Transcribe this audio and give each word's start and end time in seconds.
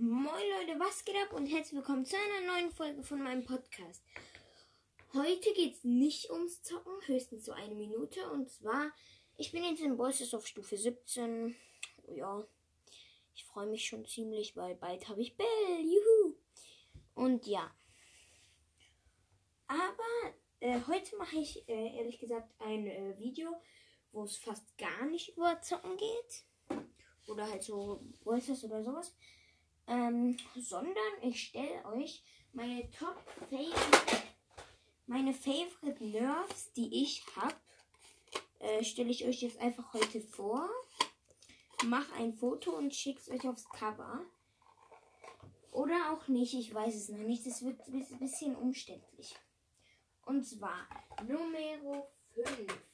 Moin 0.00 0.24
Leute, 0.24 0.78
was 0.78 1.04
geht 1.04 1.16
ab 1.16 1.32
und 1.32 1.46
herzlich 1.46 1.74
willkommen 1.74 2.04
zu 2.04 2.14
einer 2.14 2.46
neuen 2.46 2.70
Folge 2.70 3.02
von 3.02 3.20
meinem 3.20 3.44
Podcast. 3.44 4.00
Heute 5.12 5.52
geht 5.54 5.74
es 5.74 5.82
nicht 5.82 6.30
ums 6.30 6.62
Zocken, 6.62 6.92
höchstens 7.06 7.44
so 7.44 7.50
eine 7.50 7.74
Minute. 7.74 8.30
Und 8.30 8.48
zwar, 8.48 8.92
ich 9.38 9.50
bin 9.50 9.64
jetzt 9.64 9.80
in 9.80 9.96
Bosses 9.96 10.32
auf 10.34 10.46
Stufe 10.46 10.76
17. 10.76 11.56
Ja, 12.14 12.46
ich 13.34 13.44
freue 13.44 13.66
mich 13.66 13.86
schon 13.86 14.06
ziemlich, 14.06 14.56
weil 14.56 14.76
bald 14.76 15.08
habe 15.08 15.20
ich 15.20 15.36
Bell. 15.36 15.80
Juhu! 15.80 16.36
Und 17.16 17.48
ja. 17.48 17.68
Aber 19.66 20.32
äh, 20.60 20.78
heute 20.86 21.16
mache 21.16 21.38
ich 21.38 21.68
äh, 21.68 21.96
ehrlich 21.96 22.20
gesagt 22.20 22.54
ein 22.60 22.86
äh, 22.86 23.18
Video, 23.18 23.60
wo 24.12 24.22
es 24.22 24.36
fast 24.36 24.78
gar 24.78 25.06
nicht 25.06 25.36
über 25.36 25.60
Zocken 25.60 25.96
geht. 25.96 26.84
Oder 27.26 27.50
halt 27.50 27.64
so 27.64 28.00
Voices 28.22 28.62
oder 28.62 28.84
sowas. 28.84 29.12
Ähm, 29.88 30.36
sondern 30.54 30.94
ich 31.22 31.48
stelle 31.48 31.84
euch 31.86 32.22
meine 32.52 32.90
Top 32.90 33.16
Favorite, 33.48 34.22
meine 35.06 35.32
Favorite 35.32 36.04
Nerfs, 36.04 36.72
die 36.74 37.02
ich 37.02 37.24
habe, 37.36 37.56
äh, 38.58 38.84
stelle 38.84 39.10
ich 39.10 39.24
euch 39.24 39.40
jetzt 39.40 39.58
einfach 39.58 39.94
heute 39.94 40.20
vor. 40.20 40.68
Mach 41.86 42.12
ein 42.18 42.34
Foto 42.34 42.72
und 42.72 42.94
schick's 42.94 43.30
euch 43.30 43.48
aufs 43.48 43.68
Cover. 43.70 44.20
Oder 45.70 46.12
auch 46.12 46.28
nicht, 46.28 46.54
ich 46.54 46.74
weiß 46.74 46.94
es 46.94 47.08
noch 47.08 47.18
nicht. 47.18 47.46
Das 47.46 47.64
wird 47.64 47.80
ein 47.88 48.18
bisschen 48.18 48.56
umständlich. 48.56 49.34
Und 50.26 50.44
zwar 50.44 50.86
Nummer 51.26 52.06
5 52.34 52.84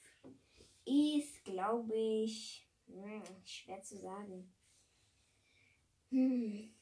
ist, 0.85 1.45
glaube 1.45 1.95
ich, 1.95 2.69
hm, 2.87 3.23
schwer 3.45 3.83
zu 3.83 3.97
sagen. 3.97 4.55
Hm. 6.11 6.75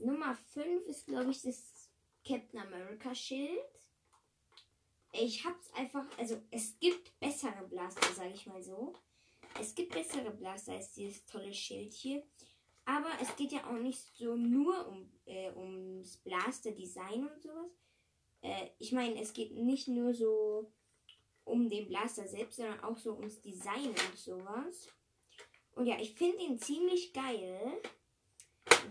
Nummer 0.00 0.36
5 0.52 0.86
ist, 0.86 1.06
glaube 1.06 1.30
ich, 1.30 1.42
das 1.42 1.90
Captain 2.26 2.60
America 2.60 3.14
Schild. 3.14 3.60
Ich 5.12 5.44
hab's 5.44 5.72
einfach, 5.74 6.06
also 6.18 6.40
es 6.50 6.78
gibt 6.78 7.18
bessere 7.18 7.66
Blaster, 7.68 8.12
sage 8.12 8.32
ich 8.34 8.46
mal 8.46 8.62
so. 8.62 8.94
Es 9.60 9.74
gibt 9.74 9.92
bessere 9.92 10.30
Blaster 10.30 10.72
als 10.72 10.92
dieses 10.92 11.26
tolle 11.26 11.52
Schild 11.52 11.92
hier. 11.92 12.22
Aber 12.84 13.10
es 13.20 13.34
geht 13.36 13.52
ja 13.52 13.68
auch 13.68 13.78
nicht 13.78 14.16
so 14.16 14.36
nur 14.36 14.88
um 14.88 15.10
äh, 15.26 15.50
ums 15.52 16.16
Blaster-Design 16.18 17.28
und 17.28 17.42
sowas. 17.42 17.70
Äh, 18.42 18.68
ich 18.78 18.92
meine, 18.92 19.20
es 19.20 19.32
geht 19.32 19.52
nicht 19.52 19.88
nur 19.88 20.14
so 20.14 20.72
um 21.44 21.68
den 21.68 21.88
Blaster 21.88 22.26
selbst, 22.26 22.56
sondern 22.56 22.80
auch 22.80 22.96
so 22.96 23.14
ums 23.14 23.40
Design 23.40 23.88
und 23.88 24.16
sowas. 24.16 24.88
Und 25.72 25.86
ja, 25.86 25.98
ich 26.00 26.14
finde 26.14 26.42
ihn 26.42 26.58
ziemlich 26.58 27.12
geil, 27.12 27.80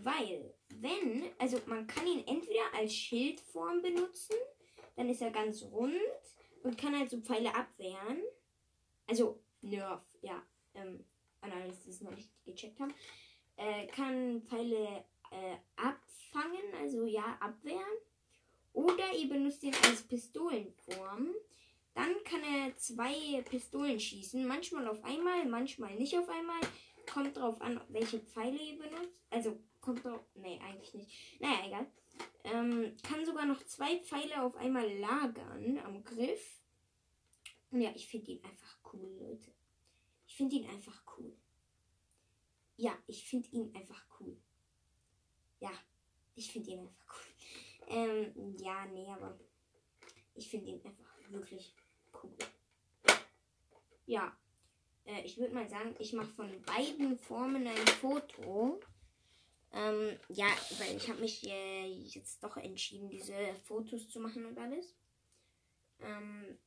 weil 0.03 0.53
wenn, 0.75 1.29
also 1.37 1.59
man 1.65 1.87
kann 1.87 2.07
ihn 2.07 2.25
entweder 2.27 2.73
als 2.75 2.93
Schildform 2.93 3.81
benutzen, 3.81 4.35
dann 4.95 5.09
ist 5.09 5.21
er 5.21 5.31
ganz 5.31 5.63
rund 5.63 5.95
und 6.63 6.77
kann 6.77 6.97
halt 6.97 7.09
so 7.09 7.19
Pfeile 7.21 7.53
abwehren. 7.53 8.21
Also 9.07 9.41
Nerf, 9.61 10.03
ja, 10.21 10.41
ähm, 10.73 11.05
an 11.41 11.51
alle, 11.51 11.71
die 11.71 11.89
es 11.89 12.01
noch 12.01 12.15
nicht 12.15 12.29
gecheckt 12.45 12.79
haben, 12.79 12.93
äh, 13.55 13.87
kann 13.87 14.41
Pfeile 14.43 15.05
äh, 15.31 15.55
abfangen, 15.75 16.73
also 16.79 17.05
ja, 17.05 17.37
abwehren. 17.39 17.83
Oder 18.73 19.13
ihr 19.13 19.27
benutzt 19.27 19.63
ihn 19.63 19.73
als 19.83 20.03
Pistolenform. 20.03 21.33
Dann 21.93 22.23
kann 22.23 22.41
er 22.43 22.75
zwei 22.77 23.41
Pistolen 23.49 23.99
schießen. 23.99 24.45
Manchmal 24.47 24.87
auf 24.87 25.03
einmal, 25.03 25.45
manchmal 25.45 25.95
nicht 25.95 26.17
auf 26.17 26.29
einmal. 26.29 26.61
Kommt 27.11 27.35
drauf 27.35 27.59
an, 27.61 27.81
welche 27.89 28.19
Pfeile 28.19 28.57
ihr 28.57 28.77
benutzt. 28.77 29.25
Also 29.31 29.59
kommt 29.81 30.03
drauf. 30.03 30.21
Nee, 30.35 30.59
eigentlich 30.63 30.93
nicht. 30.93 31.39
Naja, 31.39 31.65
egal. 31.65 31.91
Ähm, 32.43 32.95
kann 33.03 33.25
sogar 33.25 33.45
noch 33.45 33.63
zwei 33.65 33.99
Pfeile 33.99 34.43
auf 34.43 34.55
einmal 34.55 34.91
lagern 34.97 35.79
am 35.79 36.03
Griff. 36.03 36.61
Und 37.71 37.81
ja, 37.81 37.91
ich 37.95 38.07
finde 38.07 38.31
ihn 38.31 38.43
einfach 38.43 38.77
cool, 38.93 39.09
Leute. 39.19 39.51
Ich 40.25 40.35
finde 40.35 40.55
ihn 40.55 40.69
einfach 40.69 41.03
cool. 41.17 41.35
Ja, 42.77 42.97
ich 43.07 43.27
finde 43.27 43.49
ihn 43.49 43.75
einfach 43.75 44.05
cool. 44.19 44.37
Ja, 45.59 45.71
ich 46.35 46.51
finde 46.51 46.71
ihn 46.71 46.79
einfach 46.79 47.05
cool. 47.07 47.25
Ähm, 47.91 48.55
ja, 48.59 48.85
nee, 48.85 49.07
aber 49.09 49.39
ich 50.35 50.47
finde 50.47 50.69
ihn 50.69 50.85
einfach 50.85 51.11
wirklich 51.29 51.73
cool. 52.21 52.37
Ja, 54.05 54.37
äh, 55.05 55.21
ich 55.25 55.37
würde 55.39 55.55
mal 55.55 55.67
sagen, 55.67 55.95
ich 55.97 56.13
mache 56.13 56.27
von 56.27 56.61
beiden 56.61 57.17
Formen 57.17 57.65
ein 57.65 57.87
Foto. 57.99 58.79
Ähm, 59.79 60.19
ja, 60.27 60.47
weil 60.77 60.97
ich 60.97 61.07
habe 61.09 61.21
mich 61.21 61.47
äh, 61.47 61.87
jetzt 61.87 62.43
doch 62.43 62.57
entschieden, 62.57 63.09
diese 63.09 63.33
Fotos 63.65 64.09
zu 64.09 64.19
machen 64.19 64.45
und 64.45 64.57
alles. 64.57 64.93
Ähm, 66.01 66.59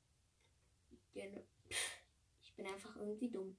ich 1.13 2.55
bin 2.57 2.67
einfach 2.67 2.97
irgendwie 2.97 3.29
dumm. 3.29 3.59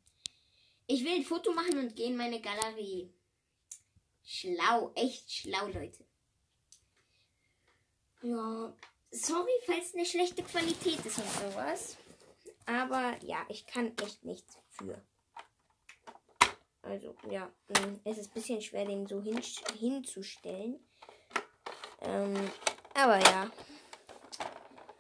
Ich 0.88 1.04
will 1.04 1.14
ein 1.14 1.24
Foto 1.24 1.54
machen 1.54 1.78
und 1.78 1.96
gehe 1.96 2.08
in 2.08 2.18
meine 2.18 2.42
Galerie. 2.42 3.14
Schlau, 4.24 4.92
echt 4.96 5.32
schlau, 5.32 5.68
Leute. 5.68 6.04
Ja, 8.24 8.76
sorry, 9.12 9.52
falls 9.68 9.94
eine 9.94 10.06
schlechte 10.06 10.42
Qualität 10.42 11.06
ist 11.06 11.20
und 11.20 11.30
sowas. 11.30 11.98
Aber 12.66 13.22
ja, 13.24 13.46
ich 13.50 13.68
kann 13.68 13.96
echt 13.98 14.24
nichts 14.24 14.58
für. 14.72 15.00
Also, 16.84 17.16
ja, 17.32 17.48
mm, 17.70 18.00
es 18.04 18.18
ist 18.18 18.28
ein 18.28 18.34
bisschen 18.34 18.62
schwer, 18.62 18.86
den 18.86 19.08
so 19.08 19.22
hin, 19.22 19.42
hinzustellen. 19.80 20.80
Ähm, 22.02 22.52
aber 22.94 23.20
ja, 23.20 23.50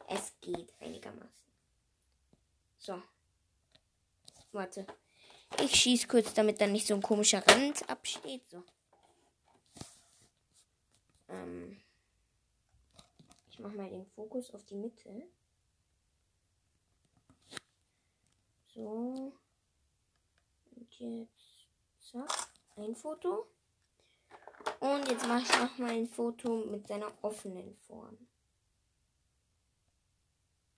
es 0.07 0.33
geht 0.39 0.73
einigermaßen. 0.79 1.45
So. 2.77 3.01
Warte. 4.53 4.87
Ich 5.61 5.75
schieße 5.75 6.07
kurz, 6.07 6.33
damit 6.33 6.61
dann 6.61 6.71
nicht 6.71 6.87
so 6.87 6.93
ein 6.95 7.01
komischer 7.01 7.45
Rand 7.47 7.87
absteht. 7.89 8.49
So. 8.49 8.63
Ähm. 11.27 11.81
Ich 13.49 13.59
mache 13.59 13.75
mal 13.75 13.89
den 13.89 14.05
Fokus 14.05 14.51
auf 14.51 14.63
die 14.65 14.75
Mitte. 14.75 15.27
So. 18.73 19.33
Und 20.75 20.99
jetzt. 20.99 21.42
Zack. 22.13 22.47
Ein 22.75 22.95
Foto. 22.95 23.47
Und 24.79 25.09
jetzt 25.09 25.27
mache 25.27 25.41
ich 25.41 25.59
noch 25.59 25.77
mal 25.79 25.89
ein 25.89 26.07
Foto 26.07 26.57
mit 26.65 26.87
seiner 26.87 27.11
offenen 27.23 27.75
Form. 27.87 28.17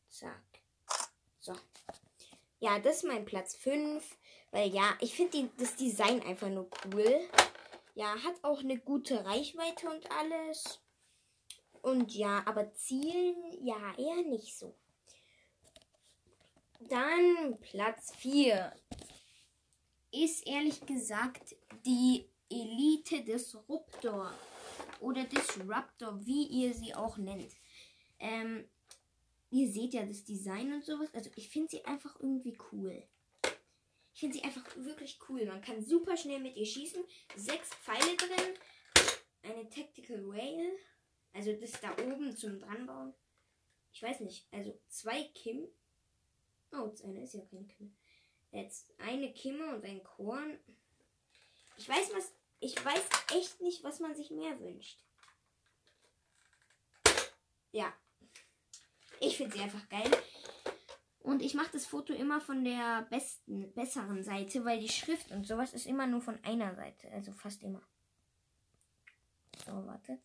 Zack. 0.07 0.62
So. 1.41 1.53
Ja, 2.59 2.79
das 2.79 2.97
ist 2.97 3.03
mein 3.03 3.25
Platz 3.25 3.53
5. 3.57 4.18
Weil 4.51 4.73
ja, 4.73 4.96
ich 5.01 5.13
finde 5.13 5.50
das 5.57 5.75
Design 5.75 6.22
einfach 6.23 6.47
nur 6.47 6.69
cool. 6.85 7.19
Ja, 7.96 8.16
hat 8.23 8.41
auch 8.41 8.59
eine 8.59 8.79
gute 8.79 9.25
Reichweite 9.25 9.90
und 9.90 10.09
alles. 10.12 10.79
Und 11.81 12.16
ja, 12.16 12.44
aber 12.46 12.73
zielen, 12.75 13.35
ja, 13.62 13.94
eher 13.97 14.23
nicht 14.23 14.57
so. 14.57 14.73
Dann 16.79 17.59
Platz 17.59 18.16
4 18.16 18.73
ist 20.24 20.48
ehrlich 20.48 20.86
gesagt 20.86 21.56
die 21.86 22.26
Elite 22.50 23.24
Disruptor 23.24 24.34
oder 25.00 25.24
Disruptor, 25.26 26.26
wie 26.26 26.48
ihr 26.48 26.74
sie 26.74 26.94
auch 26.94 27.18
nennt. 27.18 27.52
Ähm, 28.20 28.68
ihr 29.50 29.70
seht 29.70 29.94
ja 29.94 30.06
das 30.06 30.24
Design 30.24 30.74
und 30.74 30.86
sowas. 30.86 31.14
Also 31.14 31.30
ich 31.36 31.50
finde 31.50 31.70
sie 31.70 31.86
einfach 31.86 32.20
irgendwie 32.20 32.58
cool. 32.72 33.03
Ich 34.14 34.22
finde 34.22 34.38
sie 34.38 34.44
einfach 34.44 34.64
wirklich 34.78 35.20
cool. 35.28 35.46
Man 35.46 35.62
kann 35.62 35.84
super 35.84 36.16
schnell 36.16 36.40
mit 36.40 36.56
ihr 36.56 36.66
schießen. 36.66 37.03
Sechs 37.36 37.70
Pfeile 37.70 38.16
drin. 38.16 38.53
Eine 39.44 39.70
Tactical 39.70 40.26
Whale. 40.26 40.78
Also 41.34 41.52
das 41.53 41.73
da 41.82 41.91
oben 42.06 42.35
zum 42.35 42.59
dranbauen. 42.59 43.14
Ich 43.91 44.02
weiß 44.02 44.22
nicht. 44.22 44.47
Also 44.52 44.79
zwei 44.88 45.23
Kim. 45.34 45.68
Oh, 46.72 46.88
das 46.88 47.02
eine 47.03 47.23
ist 47.23 47.34
ja 47.34 47.41
kein 47.46 47.68
Kim. 47.68 47.96
Jetzt 48.55 48.93
eine 48.99 49.34
Kimme 49.34 49.75
und 49.75 49.84
ein 49.84 50.02
Korn. 50.02 50.57
Ich 51.78 51.90
weiß 51.90 52.11
was. 52.16 52.31
Ich 52.61 52.84
weiß 52.84 53.03
echt 53.34 53.59
nicht, 53.59 53.84
was 53.84 53.99
man 53.99 54.16
sich 54.16 54.31
mehr 54.31 54.57
wünscht. 54.61 54.97
Ja. 57.73 57.93
Ich 59.19 59.35
finde 59.35 59.57
sie 59.57 59.61
einfach 59.61 59.87
geil. 59.90 60.09
Und 61.19 61.41
ich 61.41 61.53
mache 61.53 61.73
das 61.73 61.85
Foto 61.85 62.13
immer 62.13 62.40
von 62.40 62.63
der 62.63 63.05
besten, 63.09 63.73
besseren 63.73 64.23
Seite, 64.23 64.63
weil 64.63 64.79
die 64.79 64.90
Schrift 64.90 65.31
und 65.31 65.46
sowas 65.46 65.73
ist 65.73 65.85
immer 65.85 66.08
nur 66.08 66.22
von 66.22 66.41
einer 66.46 66.75
Seite. 66.75 67.11
Also 67.11 67.34
fast 67.34 67.61
immer. 67.61 67.81
So, 69.66 69.85
wartet. 69.85 70.22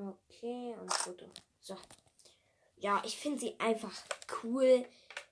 Okay, 0.00 0.74
und 0.80 0.92
Foto. 0.92 1.26
So. 1.60 1.76
Ja, 2.76 3.02
ich 3.04 3.16
finde 3.18 3.40
sie 3.40 3.60
einfach 3.60 3.92
cool. 4.42 4.86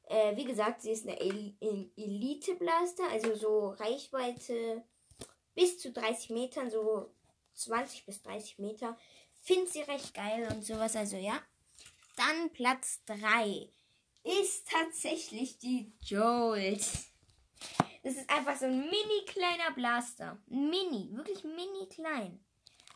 Äh, 0.05 0.37
wie 0.37 0.45
gesagt, 0.45 0.83
sie 0.83 0.91
ist 0.91 1.07
eine 1.07 1.19
El 1.19 1.55
El 1.61 1.91
Elite 1.97 2.55
Blaster, 2.57 3.09
also 3.11 3.35
so 3.35 3.69
Reichweite 3.71 4.85
bis 5.55 5.79
zu 5.79 5.91
30 5.93 6.31
Metern, 6.31 6.71
so 6.71 7.11
20 7.55 8.05
bis 8.05 8.23
30 8.23 8.59
Meter. 8.59 8.99
Finde 9.41 9.71
sie 9.71 9.81
recht 9.81 10.13
geil 10.15 10.49
und 10.53 10.65
sowas, 10.65 10.97
also 10.97 11.17
ja. 11.17 11.41
Dann 12.17 12.51
Platz 12.51 13.01
3 13.07 13.71
ist 14.25 14.69
tatsächlich 14.69 15.59
die 15.59 15.93
Jolt. 16.03 16.85
Das 18.03 18.15
ist 18.15 18.31
einfach 18.31 18.57
so 18.57 18.67
ein 18.67 18.81
mini 18.81 19.25
kleiner 19.27 19.71
Blaster. 19.75 20.39
Mini, 20.47 21.09
wirklich 21.13 21.45
mini 21.45 21.89
klein. 21.89 22.45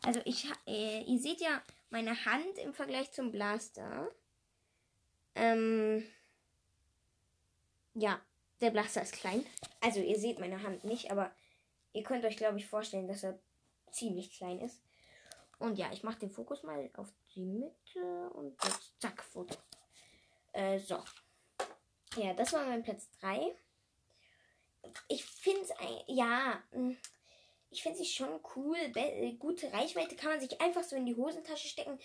Also 0.05 0.21
ich, 0.25 0.47
äh, 0.67 1.01
ihr 1.03 1.19
seht 1.19 1.41
ja 1.41 1.61
meine 1.89 2.25
Hand 2.25 2.57
im 2.57 2.73
Vergleich 2.73 3.11
zum 3.11 3.31
Blaster. 3.31 4.09
Ähm, 5.35 6.03
ja, 7.93 8.19
der 8.61 8.71
Blaster 8.71 9.01
ist 9.01 9.13
klein. 9.13 9.45
Also 9.81 10.01
ihr 10.01 10.19
seht 10.19 10.39
meine 10.39 10.61
Hand 10.61 10.83
nicht, 10.83 11.11
aber 11.11 11.31
ihr 11.93 12.03
könnt 12.03 12.25
euch, 12.25 12.37
glaube 12.37 12.57
ich, 12.57 12.65
vorstellen, 12.65 13.07
dass 13.07 13.23
er 13.23 13.39
ziemlich 13.91 14.31
klein 14.31 14.59
ist. 14.59 14.81
Und 15.59 15.77
ja, 15.77 15.89
ich 15.93 16.03
mache 16.03 16.19
den 16.19 16.31
Fokus 16.31 16.63
mal 16.63 16.89
auf 16.95 17.13
die 17.35 17.45
Mitte 17.45 18.29
und 18.33 18.61
jetzt 18.63 18.99
zack, 18.99 19.23
Foto. 19.23 19.55
Äh, 20.51 20.79
so. 20.79 21.01
Ja, 22.17 22.33
das 22.33 22.51
war 22.53 22.65
mein 22.65 22.83
Platz 22.83 23.09
3. 23.21 23.55
Ich 25.07 25.23
finde 25.23 25.61
es, 25.61 25.71
ja, 26.07 26.61
hm, 26.71 26.97
ich 27.73 27.83
finde 27.83 27.97
sie 27.97 28.05
schon 28.05 28.39
cool. 28.55 28.77
Be 28.89 29.35
gute 29.39 29.71
Reichweite 29.73 30.15
kann 30.15 30.31
man 30.31 30.39
sich 30.39 30.61
einfach 30.61 30.83
so 30.83 30.95
in 30.95 31.05
die 31.05 31.15
Hosentasche 31.15 31.67
stecken. 31.67 31.99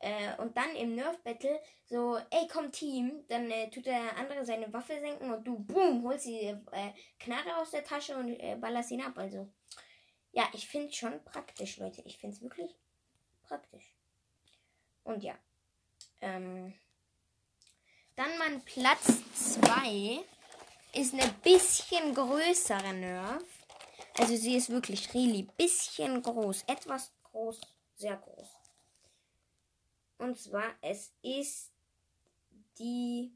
Äh, 0.00 0.36
und 0.36 0.56
dann 0.56 0.76
im 0.76 0.94
Nerf 0.94 1.18
Battle 1.22 1.60
so, 1.84 2.18
ey, 2.30 2.46
komm 2.52 2.70
Team, 2.70 3.24
dann 3.28 3.50
äh, 3.50 3.70
tut 3.70 3.86
der 3.86 4.16
andere 4.18 4.44
seine 4.44 4.70
Waffe 4.72 5.00
senken 5.00 5.32
und 5.32 5.44
du, 5.44 5.58
boom, 5.58 6.04
holst 6.04 6.26
die 6.26 6.40
äh, 6.40 6.92
Knarre 7.18 7.56
aus 7.56 7.70
der 7.70 7.84
Tasche 7.84 8.16
und 8.16 8.28
äh, 8.28 8.56
ballerst 8.56 8.90
ihn 8.90 9.00
ab. 9.00 9.16
Also, 9.16 9.48
ja, 10.32 10.46
ich 10.52 10.68
finde 10.68 10.88
es 10.88 10.96
schon 10.96 11.24
praktisch, 11.24 11.78
Leute. 11.78 12.02
Ich 12.04 12.18
finde 12.18 12.36
es 12.36 12.42
wirklich 12.42 12.74
praktisch. 13.44 13.94
Und 15.04 15.22
ja. 15.22 15.38
Ähm, 16.20 16.74
dann 18.16 18.38
mein 18.38 18.62
Platz 18.64 19.22
2 19.60 20.20
ist 20.92 21.14
eine 21.14 21.32
bisschen 21.42 22.14
größere 22.14 22.92
Nerf. 22.92 23.53
Also 24.16 24.36
sie 24.36 24.56
ist 24.56 24.70
wirklich 24.70 25.12
really 25.12 25.48
bisschen 25.56 26.22
groß. 26.22 26.64
Etwas 26.68 27.12
groß, 27.24 27.60
sehr 27.96 28.16
groß. 28.16 28.48
Und 30.18 30.38
zwar, 30.38 30.72
es 30.80 31.12
ist 31.22 31.72
die. 32.78 33.32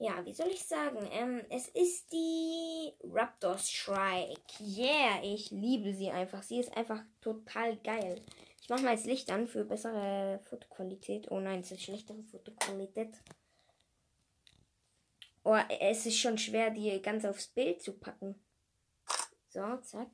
Ja, 0.00 0.24
wie 0.24 0.34
soll 0.34 0.48
ich 0.48 0.64
sagen? 0.64 1.08
Ähm, 1.10 1.44
es 1.50 1.68
ist 1.68 2.12
die 2.12 2.92
Raptor 3.02 3.58
Strike. 3.58 4.40
Yeah, 4.60 5.22
ich 5.24 5.50
liebe 5.50 5.92
sie 5.92 6.10
einfach. 6.10 6.42
Sie 6.42 6.60
ist 6.60 6.76
einfach 6.76 7.02
total 7.20 7.76
geil. 7.78 8.22
Ich 8.60 8.68
mache 8.68 8.82
mal 8.82 8.94
das 8.94 9.06
Licht 9.06 9.30
an 9.32 9.48
für 9.48 9.64
bessere 9.64 10.40
Fotoqualität. 10.44 11.30
Oh 11.30 11.40
nein, 11.40 11.60
es 11.60 11.72
ist 11.72 11.82
schlechtere 11.82 12.22
Fotoqualität. 12.22 13.14
Oh, 15.42 15.56
es 15.80 16.06
ist 16.06 16.18
schon 16.18 16.38
schwer, 16.38 16.70
die 16.70 17.00
ganz 17.00 17.24
aufs 17.24 17.48
Bild 17.48 17.82
zu 17.82 17.94
packen. 17.94 18.38
So, 19.58 19.76
zack. 19.78 20.08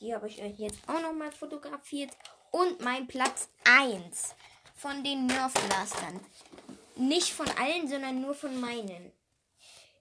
Die 0.00 0.12
habe 0.12 0.26
ich 0.26 0.42
euch 0.42 0.58
jetzt 0.58 0.80
auch 0.88 1.00
nochmal 1.00 1.30
fotografiert. 1.30 2.10
Und 2.50 2.80
mein 2.80 3.06
Platz 3.06 3.48
1 3.62 4.34
von 4.74 5.04
den 5.04 5.26
Nerf 5.26 5.54
Blastern. 5.68 6.18
Nicht 6.96 7.32
von 7.32 7.48
allen, 7.50 7.86
sondern 7.86 8.20
nur 8.20 8.34
von 8.34 8.58
meinen. 8.58 9.12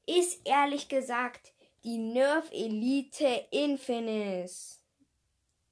Ist 0.07 0.42
ehrlich 0.48 0.89
gesagt 0.89 1.54
die 1.83 2.00
Nerf 2.00 2.50
Elite 2.51 3.45
Infinis. 3.51 4.80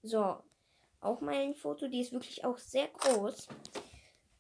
So, 0.03 0.43
auch 0.99 1.19
mein 1.21 1.55
Foto, 1.55 1.87
die 1.87 2.01
ist 2.01 2.11
wirklich 2.11 2.45
auch 2.45 2.59
sehr 2.59 2.89
groß. 2.89 3.47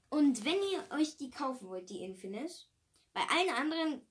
Und 0.09 0.45
wenn 0.45 0.61
ihr 0.61 0.95
euch 0.95 1.17
die 1.17 1.31
kaufen 1.31 1.69
wollt, 1.69 1.89
die 1.89 2.03
Infinis, 2.03 2.69
bei 3.13 3.21
allen 3.21 3.49
anderen 3.49 4.07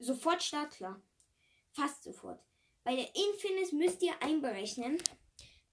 sofort 0.00 0.42
startklar. 0.42 1.00
Fast 1.70 2.02
sofort. 2.02 2.42
Bei 2.84 2.94
der 2.94 3.08
Infinis 3.14 3.72
müsst 3.72 4.02
ihr 4.02 4.12
einberechnen, 4.20 4.98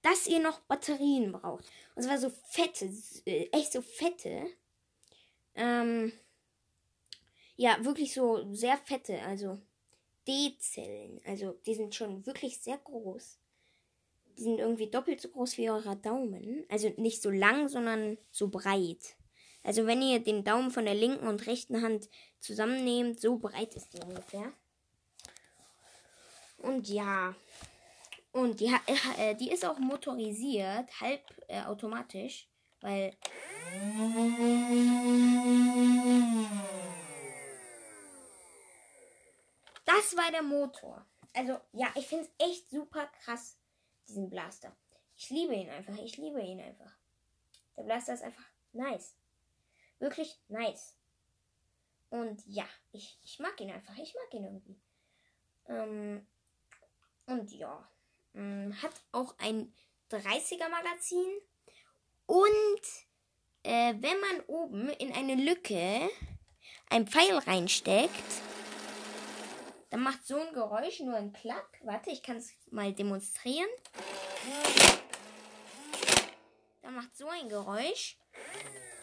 dass 0.01 0.27
ihr 0.27 0.39
noch 0.39 0.61
Batterien 0.61 1.31
braucht. 1.31 1.65
Und 1.95 2.03
zwar 2.03 2.17
so 2.17 2.29
fette, 2.29 2.89
äh, 3.25 3.49
echt 3.51 3.73
so 3.73 3.81
fette. 3.81 4.47
Ähm, 5.55 6.13
ja, 7.57 7.83
wirklich 7.83 8.13
so 8.13 8.51
sehr 8.53 8.77
fette, 8.77 9.21
also 9.21 9.59
D-Zellen. 10.27 11.21
Also 11.25 11.51
die 11.65 11.75
sind 11.75 11.93
schon 11.93 12.25
wirklich 12.25 12.59
sehr 12.59 12.77
groß. 12.77 13.37
Die 14.37 14.43
sind 14.43 14.59
irgendwie 14.59 14.89
doppelt 14.89 15.19
so 15.19 15.29
groß 15.29 15.57
wie 15.57 15.69
euer 15.69 15.95
Daumen. 15.95 16.65
Also 16.69 16.89
nicht 16.97 17.21
so 17.21 17.29
lang, 17.29 17.67
sondern 17.67 18.17
so 18.31 18.47
breit. 18.47 19.17
Also 19.63 19.85
wenn 19.85 20.01
ihr 20.01 20.19
den 20.19 20.43
Daumen 20.43 20.71
von 20.71 20.85
der 20.85 20.95
linken 20.95 21.27
und 21.27 21.45
rechten 21.45 21.81
Hand 21.81 22.09
zusammennehmt, 22.39 23.19
so 23.19 23.37
breit 23.37 23.75
ist 23.75 23.93
die 23.93 23.99
ungefähr. 23.99 24.53
Und 26.61 26.87
ja, 26.89 27.33
und 28.31 28.59
die, 28.59 28.73
äh, 29.17 29.35
die 29.35 29.51
ist 29.51 29.65
auch 29.65 29.77
motorisiert, 29.77 30.89
halb 31.01 31.21
äh, 31.47 31.61
automatisch, 31.63 32.47
weil. 32.79 33.15
Das 39.85 40.15
war 40.15 40.31
der 40.31 40.43
Motor. 40.43 41.05
Also, 41.33 41.59
ja, 41.73 41.91
ich 41.95 42.07
finde 42.07 42.25
es 42.25 42.47
echt 42.47 42.69
super 42.69 43.07
krass, 43.23 43.57
diesen 44.07 44.29
Blaster. 44.29 44.75
Ich 45.17 45.29
liebe 45.29 45.53
ihn 45.53 45.69
einfach. 45.69 45.97
Ich 45.97 46.17
liebe 46.17 46.41
ihn 46.41 46.61
einfach. 46.61 46.91
Der 47.75 47.83
Blaster 47.83 48.13
ist 48.13 48.23
einfach 48.23 48.45
nice. 48.71 49.15
Wirklich 49.99 50.39
nice. 50.47 50.95
Und 52.09 52.41
ja, 52.47 52.67
ich, 52.91 53.19
ich 53.23 53.39
mag 53.39 53.59
ihn 53.59 53.71
einfach. 53.71 53.97
Ich 53.97 54.15
mag 54.15 54.33
ihn 54.33 54.43
irgendwie. 54.43 54.81
Ähm, 55.67 56.27
und 57.31 57.51
ja. 57.53 57.87
Mm, 58.33 58.71
hat 58.81 58.93
auch 59.11 59.35
ein 59.39 59.73
30er 60.11 60.69
Magazin. 60.69 61.27
Und 62.25 62.81
äh, 63.63 63.93
wenn 63.99 64.19
man 64.19 64.41
oben 64.47 64.89
in 64.89 65.13
eine 65.13 65.35
Lücke 65.35 66.09
ein 66.89 67.07
Pfeil 67.07 67.37
reinsteckt, 67.37 68.11
dann 69.89 70.01
macht 70.03 70.25
so 70.25 70.37
ein 70.37 70.53
Geräusch 70.53 71.01
nur 71.01 71.15
ein 71.15 71.33
Klack. 71.33 71.79
Warte, 71.83 72.11
ich 72.11 72.23
kann 72.23 72.37
es 72.37 72.53
mal 72.69 72.93
demonstrieren. 72.93 73.69
Dann 76.81 76.95
macht 76.95 77.15
so 77.15 77.27
ein 77.27 77.49
Geräusch. 77.49 78.17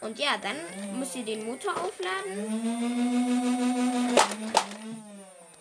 Und 0.00 0.18
ja, 0.18 0.38
dann 0.38 0.98
müsst 0.98 1.16
ihr 1.16 1.24
den 1.24 1.44
Motor 1.44 1.72
aufladen. 1.72 2.38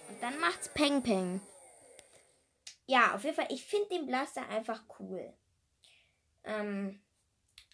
Und 0.09 0.21
dann 0.21 0.39
macht's 0.39 0.69
Peng 0.69 1.01
Peng 1.03 1.41
ja, 2.88 3.13
auf 3.13 3.24
jeden 3.24 3.36
Fall, 3.36 3.48
ich 3.50 3.65
finde 3.65 3.89
den 3.89 4.08
Blaster 4.08 4.48
einfach 4.50 4.84
cool. 5.00 5.34
Ähm, 6.44 7.00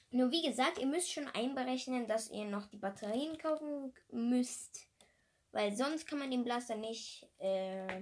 nur 0.10 0.32
wie 0.32 0.42
gesagt, 0.42 0.80
ihr 0.80 0.88
müsst 0.88 1.12
schon 1.12 1.28
einberechnen, 1.28 2.08
dass 2.08 2.30
ihr 2.32 2.46
noch 2.46 2.68
die 2.68 2.78
Batterien 2.78 3.38
kaufen 3.38 3.94
müsst. 4.12 4.88
Weil 5.52 5.76
sonst 5.76 6.08
kann 6.08 6.20
man 6.20 6.32
den 6.32 6.44
Blaster 6.44 6.76
nicht, 6.76 7.30
äh, 7.38 8.02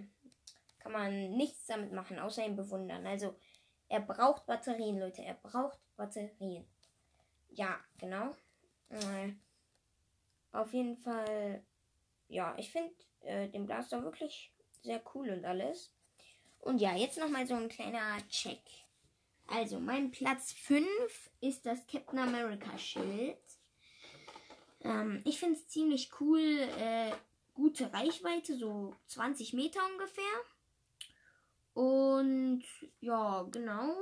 kann 0.80 0.94
man 0.94 1.32
nichts 1.32 1.66
damit 1.68 1.92
machen, 1.92 2.18
außer 2.18 2.46
ihn 2.46 2.56
bewundern. 2.56 3.06
Also, 3.06 3.36
er 3.90 4.00
braucht 4.00 4.46
Batterien, 4.46 5.00
Leute. 5.00 5.22
Er 5.22 5.34
braucht 5.34 5.80
Batterien. 5.98 6.66
Ja, 7.50 7.78
genau. 7.98 8.34
Äh, 8.90 9.34
auf 10.54 10.74
jeden 10.74 10.96
Fall, 10.96 11.62
ja, 12.30 12.56
ich 12.58 12.72
finde 12.72 12.94
äh, 13.22 13.50
den 13.50 13.66
Blaster 13.66 14.02
wirklich 14.02 14.54
sehr 14.82 15.02
cool 15.14 15.30
und 15.30 15.44
alles. 15.44 15.94
Und 16.62 16.80
ja, 16.80 16.96
jetzt 16.96 17.18
nochmal 17.18 17.46
so 17.48 17.56
ein 17.56 17.70
kleiner 17.70 18.18
Check. 18.30 18.62
Also, 19.48 19.80
mein 19.80 20.12
Platz 20.12 20.54
5 20.54 20.88
ist 21.42 21.66
das 21.66 21.86
Captain 21.88 22.20
America 22.20 22.78
Schild. 22.78 23.38
Ähm, 24.82 25.22
ich 25.26 25.40
finde 25.40 25.56
es 25.56 25.68
ziemlich 25.68 26.12
cool. 26.20 26.40
Äh, 26.40 27.12
gute 27.54 27.92
Reichweite, 27.92 28.56
so 28.56 28.96
20 29.08 29.54
Meter 29.54 29.82
ungefähr. 29.92 30.24
Und 31.74 32.64
ja, 33.00 33.44
genau. 33.52 33.96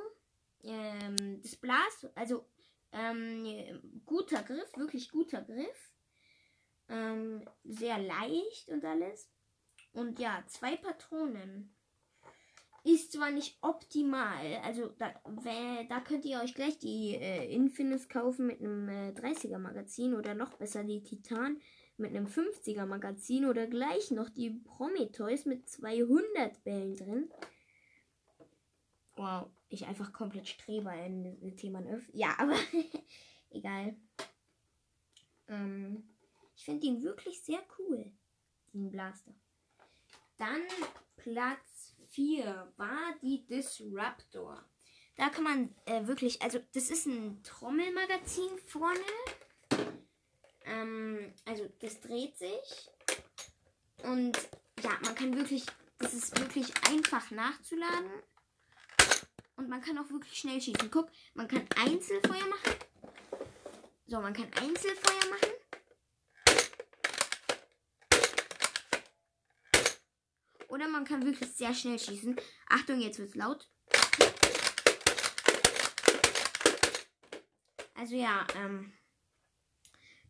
Ähm, 0.64 1.42
das 1.42 1.56
Blas, 1.56 2.08
also 2.16 2.46
ähm, 2.92 4.02
guter 4.06 4.44
Griff, 4.44 4.76
wirklich 4.76 5.10
guter 5.12 5.42
Griff. 5.42 5.94
Ähm, 6.90 7.48
sehr 7.64 8.00
leicht 8.00 8.70
und 8.70 8.84
alles. 8.84 9.30
Und 9.94 10.20
ja, 10.20 10.44
zwei 10.48 10.76
Patronen 10.76 11.76
ist 12.84 13.12
zwar 13.12 13.32
nicht 13.32 13.58
optimal, 13.62 14.58
also 14.64 14.88
da, 14.98 15.14
da 15.90 16.00
könnt 16.02 16.26
ihr 16.26 16.42
euch 16.42 16.54
gleich 16.54 16.78
die 16.80 17.16
äh, 17.16 17.54
Infinis 17.54 18.10
kaufen 18.10 18.48
mit 18.48 18.60
einem 18.60 18.88
äh, 18.90 19.12
30er 19.12 19.58
Magazin 19.58 20.14
oder 20.14 20.34
noch 20.34 20.54
besser 20.56 20.84
die 20.84 21.04
Titan, 21.04 21.60
mit 21.98 22.16
einem 22.16 22.28
50er 22.28 22.86
Magazin 22.86 23.46
oder 23.46 23.68
gleich 23.68 24.12
noch 24.12 24.30
die 24.30 24.52
Prometheus 24.52 25.46
mit 25.46 25.68
200 25.68 26.64
Bällen 26.64 26.96
drin. 26.96 27.30
Wow, 29.16 29.50
ich 29.68 29.86
einfach 29.86 30.14
komplett 30.14 30.48
Streber 30.48 30.96
in 30.96 31.58
Thema 31.58 31.82
Öff. 31.82 32.10
Ja, 32.14 32.36
aber 32.38 32.56
egal. 33.50 33.98
Ähm, 35.50 36.10
ich 36.56 36.64
finde 36.64 36.88
ihn 36.88 37.04
wirklich 37.04 37.42
sehr 37.42 37.60
cool, 37.78 38.12
den 38.74 38.90
Blaster. 38.90 39.34
Dann 40.38 40.62
Platz 41.18 41.69
4 42.20 42.74
war 42.76 43.16
die 43.22 43.46
Disruptor. 43.48 44.62
Da 45.16 45.30
kann 45.30 45.46
man 45.46 45.76
äh, 45.86 46.06
wirklich, 46.06 46.42
also 46.42 46.60
das 46.74 46.90
ist 46.90 47.06
ein 47.06 47.42
Trommelmagazin 47.44 48.58
vorne. 48.68 49.00
Ähm, 50.66 51.34
also 51.46 51.70
das 51.80 52.02
dreht 52.02 52.38
sich. 52.38 52.90
Und 54.04 54.38
ja, 54.84 54.92
man 55.06 55.16
kann 55.16 55.34
wirklich, 55.38 55.66
das 55.98 56.14
ist 56.14 56.38
wirklich 56.38 56.74
einfach 56.90 57.32
nachzuladen. 57.32 58.12
Und 59.56 59.70
man 59.70 59.82
kann 59.82 59.98
auch 59.98 60.10
wirklich 60.10 60.38
schnell 60.38 60.60
schießen. 60.60 60.92
Guck, 60.92 61.10
man 61.36 61.48
kann 61.48 61.66
Einzelfeuer 61.78 62.48
machen. 62.48 62.76
So, 64.08 64.20
man 64.20 64.34
kann 64.34 64.52
Einzelfeuer 64.56 65.30
machen. 65.30 65.59
Oder 70.70 70.88
man 70.88 71.04
kann 71.04 71.26
wirklich 71.26 71.52
sehr 71.52 71.74
schnell 71.74 72.00
schießen. 72.00 72.36
Achtung, 72.70 73.02
jetzt 73.02 73.18
wird 73.18 73.30
es 73.30 73.36
laut. 73.36 73.70
Also 77.96 78.16
ja, 78.16 78.48
ähm, 78.56 78.94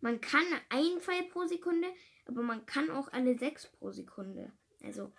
man 0.01 0.21
kann 0.21 0.45
ein 0.69 0.99
Pfeil 1.01 1.23
pro 1.23 1.45
Sekunde, 1.45 1.87
aber 2.25 2.41
man 2.41 2.65
kann 2.65 2.89
auch 2.89 3.11
alle 3.11 3.37
sechs 3.37 3.67
pro 3.67 3.91
Sekunde. 3.91 4.51
Also, 4.81 5.11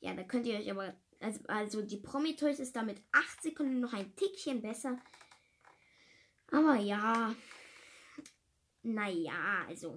ja, 0.00 0.14
da 0.14 0.22
könnt 0.22 0.46
ihr 0.46 0.58
euch 0.58 0.70
aber. 0.70 0.94
Also, 1.18 1.40
also 1.46 1.82
die 1.82 1.98
Prometheus 1.98 2.58
ist 2.58 2.76
damit 2.76 3.00
acht 3.12 3.42
Sekunden 3.42 3.80
noch 3.80 3.94
ein 3.94 4.14
Tickchen 4.16 4.60
besser. 4.60 4.98
Aber 6.50 6.76
ja. 6.76 7.34
Naja, 8.82 9.64
also. 9.66 9.96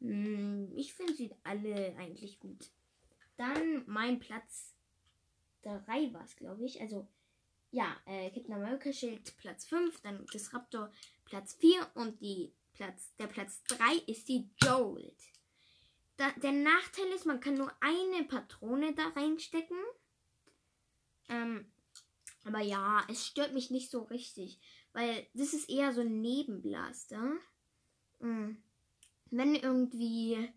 Mh, 0.00 0.10
hm, 0.10 0.72
ich 0.74 0.94
finde 0.94 1.14
sie 1.14 1.30
alle 1.42 1.94
eigentlich 1.96 2.40
gut. 2.40 2.70
Dann 3.38 3.84
mein 3.86 4.18
Platz 4.18 4.74
3 5.62 6.12
war 6.12 6.24
es, 6.24 6.36
glaube 6.36 6.64
ich. 6.66 6.80
Also 6.80 7.08
ja, 7.70 7.96
äh, 8.04 8.30
Captain 8.30 8.54
America 8.54 8.92
Schild 8.92 9.36
Platz 9.38 9.64
5, 9.66 10.00
dann 10.00 10.26
Disruptor 10.26 10.90
Platz 11.24 11.54
4 11.54 11.86
und 11.94 12.20
die 12.20 12.52
Platz, 12.74 13.14
der 13.16 13.28
Platz 13.28 13.62
3 13.68 13.94
ist 14.06 14.28
die 14.28 14.50
Jolt. 14.62 15.16
Da, 16.16 16.30
der 16.42 16.52
Nachteil 16.52 17.06
ist, 17.14 17.26
man 17.26 17.40
kann 17.40 17.54
nur 17.54 17.72
eine 17.80 18.24
Patrone 18.24 18.92
da 18.94 19.08
reinstecken. 19.08 19.78
Ähm, 21.28 21.70
aber 22.44 22.60
ja, 22.60 23.04
es 23.08 23.24
stört 23.24 23.54
mich 23.54 23.70
nicht 23.70 23.90
so 23.90 24.02
richtig, 24.02 24.58
weil 24.92 25.28
das 25.34 25.54
ist 25.54 25.68
eher 25.68 25.92
so 25.92 26.00
ein 26.00 26.20
Nebenblaster. 26.20 27.34
Mhm. 28.18 28.60
Wenn 29.30 29.54
irgendwie 29.54 30.50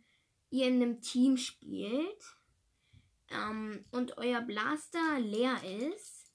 ihr 0.49 0.67
in 0.67 0.81
einem 0.81 1.01
Team 1.01 1.37
spielt 1.37 2.40
ähm, 3.31 3.85
und 3.91 4.17
euer 4.17 4.41
Blaster 4.41 5.19
leer 5.19 5.61
ist, 5.63 6.31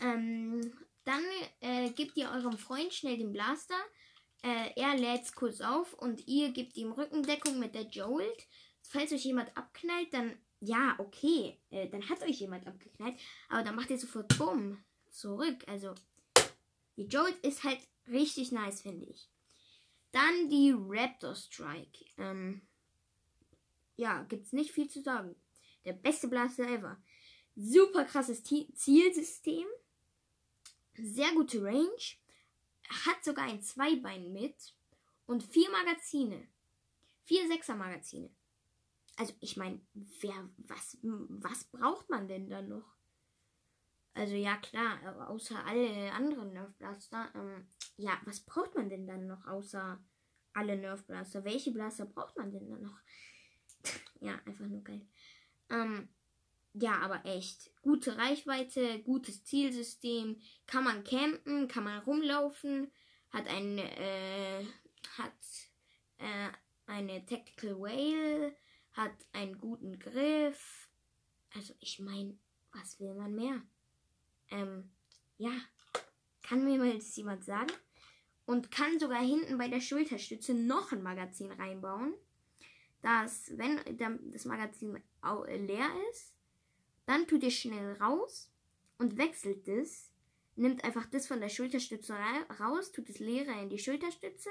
ähm, 0.00 0.72
dann 1.04 1.22
äh, 1.60 1.90
gebt 1.90 2.16
ihr 2.16 2.30
eurem 2.30 2.58
Freund 2.58 2.92
schnell 2.92 3.18
den 3.18 3.32
Blaster. 3.32 3.78
Äh, 4.42 4.70
er 4.76 4.96
lädt's 4.96 5.34
kurz 5.34 5.60
auf 5.60 5.94
und 5.94 6.26
ihr 6.26 6.50
gebt 6.52 6.76
ihm 6.76 6.92
Rückendeckung 6.92 7.58
mit 7.58 7.74
der 7.74 7.88
Jolt. 7.88 8.46
Falls 8.82 9.12
euch 9.12 9.24
jemand 9.24 9.56
abknallt, 9.56 10.12
dann 10.12 10.36
ja, 10.64 10.94
okay, 10.98 11.60
äh, 11.70 11.88
dann 11.88 12.08
hat 12.08 12.22
euch 12.22 12.38
jemand 12.38 12.66
abgeknallt, 12.68 13.18
aber 13.48 13.64
dann 13.64 13.74
macht 13.74 13.90
ihr 13.90 13.98
sofort 13.98 14.36
Bumm 14.38 14.82
zurück. 15.10 15.64
Also 15.66 15.94
die 16.96 17.06
Jolt 17.06 17.36
ist 17.44 17.64
halt 17.64 17.80
richtig 18.06 18.52
nice, 18.52 18.82
finde 18.82 19.06
ich. 19.06 19.28
Dann 20.12 20.48
die 20.48 20.72
Raptor 20.76 21.34
Strike. 21.34 22.04
Ähm, 22.16 22.62
ja, 23.96 24.22
gibt's 24.24 24.52
nicht 24.52 24.70
viel 24.70 24.88
zu 24.88 25.02
sagen. 25.02 25.34
Der 25.84 25.92
beste 25.92 26.28
Blaster 26.28 26.68
ever. 26.68 27.02
Super 27.54 28.04
krasses 28.04 28.42
Zielsystem 28.42 29.66
sehr 30.94 31.32
gute 31.32 31.62
Range, 31.62 32.02
hat 32.88 33.24
sogar 33.24 33.46
ein 33.46 33.62
Zweibein 33.62 34.32
mit 34.32 34.74
und 35.26 35.42
vier 35.42 35.70
Magazine. 35.70 36.48
Vier 37.24 37.46
Sechser-Magazine. 37.48 38.30
Also 39.16 39.34
ich 39.40 39.56
meine, 39.56 39.80
wer, 39.94 40.48
was, 40.56 40.98
was 41.02 41.64
braucht 41.64 42.10
man 42.10 42.28
denn 42.28 42.48
dann 42.48 42.68
noch? 42.68 42.96
Also 44.14 44.34
ja 44.34 44.56
klar, 44.56 45.28
außer 45.30 45.64
alle 45.64 46.12
anderen 46.12 46.52
Nerf 46.52 46.74
Blaster. 46.74 47.30
Ähm, 47.34 47.66
ja, 47.96 48.20
was 48.24 48.40
braucht 48.40 48.74
man 48.74 48.90
denn 48.90 49.06
dann 49.06 49.26
noch 49.26 49.46
außer 49.46 50.02
alle 50.52 50.76
Nerf 50.76 51.06
Blaster? 51.06 51.44
Welche 51.44 51.70
Blaster 51.70 52.06
braucht 52.06 52.36
man 52.36 52.50
denn 52.50 52.68
dann 52.68 52.82
noch? 52.82 52.98
ja, 54.20 54.34
einfach 54.44 54.66
nur 54.66 54.82
geil. 54.82 55.06
Ähm, 55.70 56.08
ja, 56.74 56.98
aber 57.00 57.24
echt. 57.26 57.70
Gute 57.82 58.16
Reichweite, 58.16 59.00
gutes 59.00 59.44
Zielsystem, 59.44 60.40
kann 60.66 60.84
man 60.84 61.04
campen, 61.04 61.68
kann 61.68 61.84
man 61.84 62.02
rumlaufen, 62.02 62.90
hat 63.30 63.46
ein, 63.48 63.78
äh, 63.78 64.64
hat 65.18 65.32
äh, 66.18 66.50
eine 66.86 67.24
Tactical 67.26 67.78
Whale, 67.78 68.56
hat 68.92 69.12
einen 69.32 69.58
guten 69.58 69.98
Griff. 69.98 70.88
Also 71.54 71.74
ich 71.80 71.98
meine, 71.98 72.38
was 72.72 72.98
will 73.00 73.14
man 73.14 73.34
mehr? 73.34 73.62
Ähm, 74.50 74.90
ja, 75.36 75.52
kann 76.42 76.64
mir 76.64 76.78
mal 76.78 76.94
das 76.94 77.14
jemand 77.16 77.44
sagen? 77.44 77.72
Und 78.46 78.70
kann 78.70 78.98
sogar 78.98 79.22
hinten 79.22 79.58
bei 79.58 79.68
der 79.68 79.80
Schulterstütze 79.80 80.54
noch 80.54 80.92
ein 80.92 81.02
Magazin 81.02 81.52
reinbauen, 81.52 82.14
dass, 83.02 83.52
wenn 83.56 83.80
das 84.30 84.44
Magazin 84.44 85.02
leer 85.22 85.90
ist, 86.10 86.34
dann 87.06 87.26
tut 87.26 87.42
ihr 87.42 87.50
schnell 87.50 87.94
raus 87.94 88.50
und 88.98 89.18
wechselt 89.18 89.68
es. 89.68 90.10
Nimmt 90.54 90.84
einfach 90.84 91.06
das 91.06 91.26
von 91.26 91.40
der 91.40 91.48
Schulterstütze 91.48 92.14
raus, 92.60 92.92
tut 92.92 93.08
das 93.08 93.18
leere 93.18 93.52
in 93.60 93.70
die 93.70 93.78
Schulterstütze, 93.78 94.50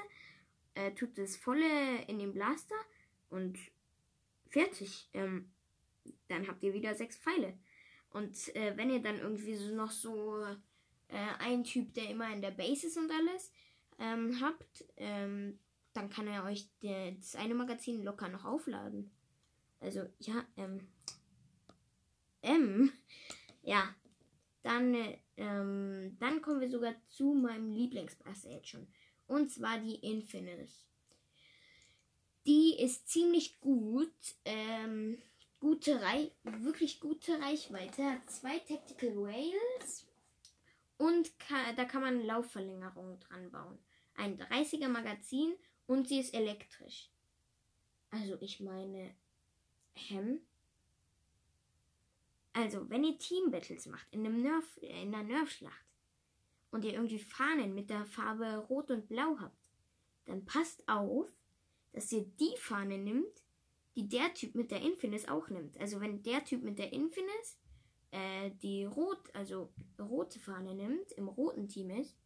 äh, 0.74 0.92
tut 0.92 1.16
das 1.16 1.36
volle 1.36 2.02
in 2.08 2.18
den 2.18 2.32
Blaster 2.32 2.74
und 3.30 3.58
fertig. 4.48 5.08
Ähm, 5.14 5.50
dann 6.28 6.48
habt 6.48 6.62
ihr 6.62 6.74
wieder 6.74 6.94
sechs 6.94 7.16
Pfeile. 7.16 7.56
Und 8.10 8.54
äh, 8.54 8.76
wenn 8.76 8.90
ihr 8.90 9.00
dann 9.00 9.18
irgendwie 9.18 9.54
so 9.54 9.74
noch 9.74 9.90
so 9.90 10.44
äh, 11.08 11.16
einen 11.38 11.64
Typ, 11.64 11.94
der 11.94 12.10
immer 12.10 12.32
in 12.32 12.42
der 12.42 12.50
Base 12.50 12.86
ist 12.88 12.98
und 12.98 13.10
alles, 13.10 13.52
ähm, 13.98 14.38
habt, 14.40 14.84
ähm, 14.96 15.58
dann 15.92 16.10
kann 16.10 16.26
er 16.26 16.44
euch 16.44 16.68
der, 16.82 17.12
das 17.12 17.36
eine 17.36 17.54
Magazin 17.54 18.02
locker 18.02 18.28
noch 18.28 18.44
aufladen. 18.44 19.10
Also 19.80 20.08
ja, 20.20 20.46
ähm, 20.56 20.88
M. 22.42 22.92
Ja. 23.62 23.94
Dann, 24.62 24.94
ähm, 25.36 26.16
dann 26.20 26.40
kommen 26.40 26.60
wir 26.60 26.70
sogar 26.70 26.94
zu 27.08 27.34
meinem 27.34 27.72
Lieblingsblaster 27.72 28.50
jetzt 28.50 28.68
schon. 28.68 28.86
Und 29.26 29.50
zwar 29.50 29.78
die 29.80 29.96
Infinite. 29.96 30.72
Die 32.46 32.76
ist 32.78 33.08
ziemlich 33.08 33.60
gut. 33.60 34.12
Ähm, 34.44 35.20
gute 35.58 36.00
Rei 36.00 36.30
wirklich 36.44 37.00
gute 37.00 37.40
Reichweite. 37.40 38.20
Zwei 38.26 38.58
Tactical 38.60 39.12
Rails. 39.16 40.06
Und 40.96 41.36
kann, 41.40 41.74
da 41.76 41.84
kann 41.84 42.02
man 42.02 42.24
Laufverlängerungen 42.24 43.18
dran 43.18 43.50
bauen. 43.50 43.78
Ein 44.14 44.38
30er 44.38 44.88
Magazin 44.88 45.54
und 45.92 46.08
sie 46.08 46.20
ist 46.20 46.34
elektrisch. 46.34 47.10
Also 48.10 48.36
ich 48.40 48.60
meine, 48.60 49.14
Hem 49.94 50.40
also, 52.54 52.88
wenn 52.90 53.04
ihr 53.04 53.18
Team-Battles 53.18 53.86
macht 53.86 54.06
in, 54.10 54.26
einem 54.26 54.42
Nerf, 54.42 54.76
in 54.82 55.14
einer 55.14 55.22
Nerf-Schlacht 55.22 55.86
und 56.70 56.84
ihr 56.84 56.92
irgendwie 56.92 57.18
Fahnen 57.18 57.74
mit 57.74 57.88
der 57.88 58.04
Farbe 58.04 58.58
Rot 58.68 58.90
und 58.90 59.08
Blau 59.08 59.38
habt, 59.40 59.56
dann 60.26 60.44
passt 60.44 60.86
auf, 60.86 61.30
dass 61.92 62.12
ihr 62.12 62.24
die 62.24 62.54
Fahne 62.58 62.98
nimmt, 62.98 63.42
die 63.96 64.08
der 64.08 64.32
Typ 64.34 64.54
mit 64.54 64.70
der 64.70 64.82
Infinis 64.82 65.28
auch 65.28 65.48
nimmt. 65.48 65.78
Also 65.78 66.00
wenn 66.00 66.22
der 66.22 66.44
Typ 66.44 66.62
mit 66.62 66.78
der 66.78 66.92
Infinis 66.92 67.58
äh, 68.10 68.50
die 68.62 68.84
rot, 68.84 69.34
also 69.34 69.72
rote 69.98 70.38
Fahne 70.38 70.74
nimmt, 70.74 71.12
im 71.12 71.28
roten 71.28 71.68
Team 71.68 71.90
ist, 71.90 72.16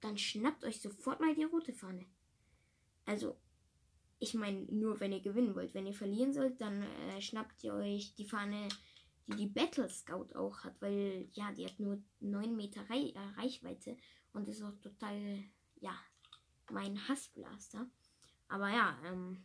dann 0.00 0.16
schnappt 0.16 0.64
euch 0.64 0.80
sofort 0.80 1.20
mal 1.20 1.34
die 1.34 1.44
rote 1.44 1.72
Fahne. 1.72 2.06
Also, 3.06 3.36
ich 4.18 4.34
meine, 4.34 4.62
nur 4.72 5.00
wenn 5.00 5.12
ihr 5.12 5.20
gewinnen 5.20 5.54
wollt. 5.54 5.74
Wenn 5.74 5.86
ihr 5.86 5.94
verlieren 5.94 6.32
sollt, 6.32 6.60
dann 6.60 6.82
äh, 6.82 7.20
schnappt 7.20 7.62
ihr 7.64 7.74
euch 7.74 8.14
die 8.14 8.26
Fahne 8.26 8.68
die 9.26 9.36
die 9.36 9.46
Battle 9.46 9.88
Scout 9.88 10.34
auch 10.34 10.64
hat, 10.64 10.80
weil 10.80 11.28
ja, 11.32 11.52
die 11.52 11.64
hat 11.64 11.80
nur 11.80 12.02
9 12.20 12.54
Meter 12.54 12.88
Re 12.90 13.14
äh, 13.14 13.40
Reichweite 13.40 13.96
und 14.32 14.48
ist 14.48 14.62
auch 14.62 14.76
total, 14.80 15.42
ja, 15.76 15.98
mein 16.70 17.08
Hassblaster. 17.08 17.88
Aber 18.48 18.68
ja, 18.68 18.98
ähm. 19.06 19.44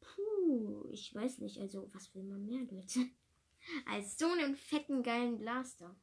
Puh, 0.00 0.88
ich 0.90 1.14
weiß 1.14 1.38
nicht. 1.38 1.58
Also, 1.60 1.88
was 1.92 2.14
will 2.14 2.24
man 2.24 2.44
mehr, 2.44 2.60
Leute? 2.70 3.08
Als 3.86 4.18
so 4.18 4.30
einen 4.30 4.56
fetten, 4.56 5.02
geilen 5.02 5.38
Blaster. 5.38 5.96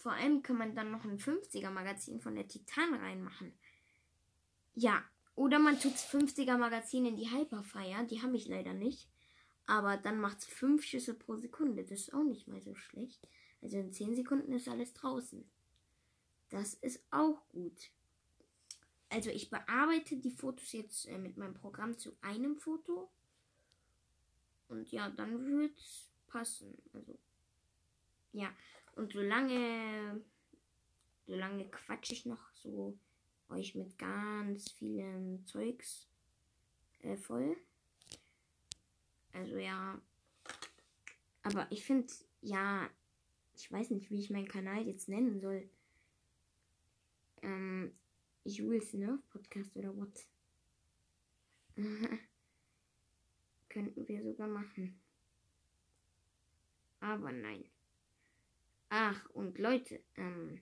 Vor 0.00 0.12
allem 0.12 0.42
kann 0.42 0.56
man 0.56 0.74
dann 0.74 0.90
noch 0.90 1.04
ein 1.04 1.18
50er 1.18 1.68
Magazin 1.68 2.22
von 2.22 2.34
der 2.34 2.48
Titan 2.48 2.94
reinmachen. 2.94 3.52
Ja, 4.74 5.04
oder 5.34 5.58
man 5.58 5.78
tut 5.78 5.92
50er 5.92 6.56
Magazin 6.56 7.04
in 7.04 7.16
die 7.16 7.30
Hyperfire. 7.30 8.06
Die 8.06 8.22
habe 8.22 8.34
ich 8.34 8.48
leider 8.48 8.72
nicht. 8.72 9.10
Aber 9.66 9.98
dann 9.98 10.18
macht 10.18 10.38
es 10.38 10.46
5 10.46 10.82
Schüsse 10.82 11.12
pro 11.12 11.36
Sekunde. 11.36 11.82
Das 11.82 12.00
ist 12.00 12.14
auch 12.14 12.24
nicht 12.24 12.48
mal 12.48 12.62
so 12.62 12.74
schlecht. 12.74 13.28
Also 13.60 13.76
in 13.76 13.92
10 13.92 14.16
Sekunden 14.16 14.54
ist 14.54 14.68
alles 14.68 14.94
draußen. 14.94 15.46
Das 16.48 16.72
ist 16.72 17.04
auch 17.10 17.46
gut. 17.50 17.90
Also 19.10 19.28
ich 19.28 19.50
bearbeite 19.50 20.16
die 20.16 20.30
Fotos 20.30 20.72
jetzt 20.72 21.08
äh, 21.08 21.18
mit 21.18 21.36
meinem 21.36 21.52
Programm 21.52 21.98
zu 21.98 22.16
einem 22.22 22.56
Foto. 22.56 23.10
Und 24.68 24.90
ja, 24.92 25.10
dann 25.10 25.44
wird 25.46 25.76
es 25.76 26.08
passen. 26.26 26.80
Also 26.94 27.18
ja. 28.32 28.50
Und 29.00 29.14
solange, 29.14 30.22
solange 31.26 31.66
quatsche 31.70 32.12
ich 32.12 32.26
noch 32.26 32.52
so 32.52 32.98
euch 33.48 33.74
mit 33.74 33.96
ganz 33.96 34.72
vielen 34.72 35.42
Zeugs 35.46 36.06
äh, 36.98 37.16
voll. 37.16 37.56
Also 39.32 39.56
ja. 39.56 39.98
Aber 41.42 41.66
ich 41.72 41.82
finde, 41.82 42.12
ja, 42.42 42.90
ich 43.54 43.72
weiß 43.72 43.88
nicht, 43.88 44.10
wie 44.10 44.20
ich 44.20 44.28
meinen 44.28 44.48
Kanal 44.48 44.86
jetzt 44.86 45.08
nennen 45.08 45.40
soll. 45.40 45.66
Ähm, 47.40 47.94
Jules 48.44 48.92
Nerf 48.92 49.26
Podcast 49.30 49.74
oder 49.76 49.96
what? 49.96 50.26
Könnten 53.70 54.06
wir 54.06 54.22
sogar 54.22 54.48
machen. 54.48 55.00
Aber 57.00 57.32
nein. 57.32 57.69
Ach, 58.92 59.24
und 59.30 59.56
Leute, 59.58 60.02
ähm, 60.16 60.60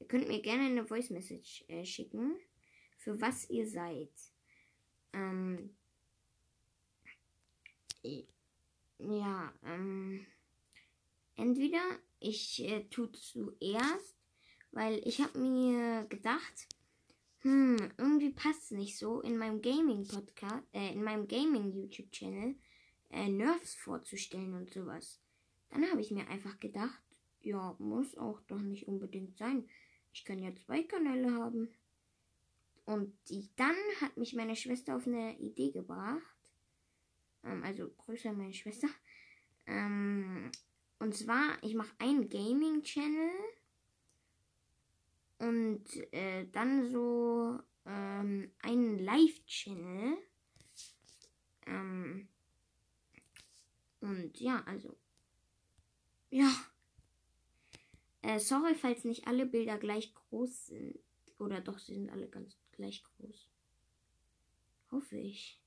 ihr 0.00 0.08
könnt 0.08 0.26
mir 0.26 0.42
gerne 0.42 0.64
eine 0.64 0.84
Voice 0.84 1.10
Message 1.10 1.64
äh, 1.68 1.84
schicken, 1.84 2.36
für 2.98 3.20
was 3.20 3.48
ihr 3.48 3.68
seid. 3.68 4.10
Ähm, 5.12 5.70
ja, 8.98 9.54
ähm, 9.64 10.26
entweder 11.36 11.82
ich 12.18 12.64
äh, 12.64 12.82
tue 12.90 13.12
zuerst, 13.12 14.16
weil 14.72 15.00
ich 15.06 15.20
habe 15.20 15.38
mir 15.38 16.04
gedacht, 16.08 16.66
hm, 17.42 17.92
irgendwie 17.96 18.30
passt 18.30 18.64
es 18.64 18.70
nicht 18.72 18.98
so 18.98 19.20
in 19.20 19.38
meinem 19.38 19.62
Gaming 19.62 20.04
Podcast, 20.08 20.64
äh, 20.72 20.92
in 20.92 21.04
meinem 21.04 21.28
Gaming 21.28 21.72
YouTube 21.72 22.10
Channel 22.10 22.56
äh, 23.10 23.28
Nerfs 23.28 23.76
vorzustellen 23.76 24.54
und 24.54 24.68
sowas. 24.72 25.20
Dann 25.70 25.88
habe 25.88 26.00
ich 26.00 26.10
mir 26.10 26.26
einfach 26.28 26.58
gedacht, 26.58 27.05
ja, 27.46 27.76
muss 27.78 28.16
auch 28.16 28.40
doch 28.42 28.60
nicht 28.60 28.88
unbedingt 28.88 29.36
sein. 29.38 29.68
Ich 30.12 30.24
kann 30.24 30.38
ja 30.38 30.54
zwei 30.56 30.82
Kanäle 30.82 31.32
haben. 31.32 31.68
Und 32.84 33.12
die, 33.28 33.48
dann 33.56 33.76
hat 34.00 34.16
mich 34.16 34.34
meine 34.34 34.56
Schwester 34.56 34.96
auf 34.96 35.06
eine 35.06 35.38
Idee 35.38 35.70
gebracht. 35.70 36.22
Ähm, 37.44 37.62
also 37.62 37.88
größer 37.88 38.32
meine 38.32 38.52
Schwester. 38.52 38.88
Ähm, 39.66 40.50
und 40.98 41.14
zwar, 41.14 41.62
ich 41.62 41.74
mache 41.74 41.94
einen 41.98 42.28
Gaming-Channel 42.28 43.30
und 45.38 45.84
äh, 46.12 46.46
dann 46.50 46.90
so 46.90 47.60
ähm, 47.84 48.50
einen 48.62 48.98
Live-Channel. 48.98 50.16
Ähm, 51.66 52.28
und 54.00 54.40
ja, 54.40 54.62
also. 54.64 54.96
Ja. 56.30 56.50
Äh, 58.26 58.40
sorry, 58.40 58.74
falls 58.74 59.04
nicht 59.04 59.28
alle 59.28 59.46
Bilder 59.46 59.78
gleich 59.78 60.12
groß 60.12 60.66
sind. 60.66 60.98
Oder 61.38 61.60
doch, 61.60 61.78
sie 61.78 61.94
sind 61.94 62.10
alle 62.10 62.28
ganz 62.28 62.58
gleich 62.72 63.04
groß. 63.04 63.48
Hoffe 64.90 65.16
ich. 65.16 65.62